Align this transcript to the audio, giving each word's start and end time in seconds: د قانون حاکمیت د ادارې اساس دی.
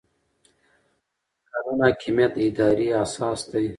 د 1.41 1.43
قانون 1.51 1.77
حاکمیت 1.85 2.31
د 2.35 2.39
ادارې 2.49 2.87
اساس 3.03 3.39
دی. 3.51 3.67